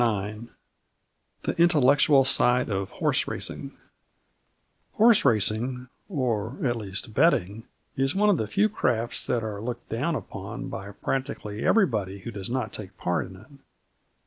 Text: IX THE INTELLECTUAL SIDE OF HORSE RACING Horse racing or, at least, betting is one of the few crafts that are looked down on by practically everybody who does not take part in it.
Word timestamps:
IX 0.01 0.45
THE 1.43 1.55
INTELLECTUAL 1.61 2.25
SIDE 2.25 2.71
OF 2.71 2.89
HORSE 2.89 3.27
RACING 3.27 3.77
Horse 4.93 5.23
racing 5.23 5.89
or, 6.09 6.57
at 6.65 6.75
least, 6.75 7.13
betting 7.13 7.67
is 7.95 8.15
one 8.15 8.31
of 8.31 8.37
the 8.37 8.47
few 8.47 8.67
crafts 8.67 9.23
that 9.27 9.43
are 9.43 9.61
looked 9.61 9.89
down 9.89 10.15
on 10.31 10.69
by 10.69 10.89
practically 10.89 11.63
everybody 11.63 12.21
who 12.21 12.31
does 12.31 12.49
not 12.49 12.73
take 12.73 12.97
part 12.97 13.27
in 13.27 13.35
it. 13.35 13.49